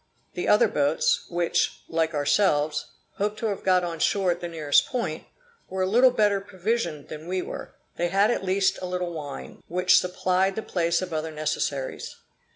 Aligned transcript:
The 0.33 0.47
other 0.47 0.67
boats, 0.67 1.25
which, 1.29 1.83
like 1.87 2.15
ourselves, 2.15 2.87
hoped 3.17 3.37
to 3.37 3.45
have 3.49 3.63
got 3.63 3.83
on 3.83 3.99
shore 3.99 4.31
at 4.31 4.39
the 4.41 4.47
nearest 4.47 4.87
point, 4.87 5.25
were 5.69 5.83
a 5.83 5.87
little 5.87 6.09
better 6.09 6.41
provisioned 6.41 7.07
than 7.09 7.27
we 7.27 7.43
were; 7.43 7.75
they 7.97 8.07
had 8.07 8.31
at 8.31 8.43
least 8.43 8.79
a 8.81 8.87
little 8.87 9.13
wine, 9.13 9.61
which 9.67 9.99
supplied 9.99 10.55
the 10.55 10.63
place 10.63 11.03
of 11.03 11.13
other 11.13 11.29
necessaries. 11.29 12.15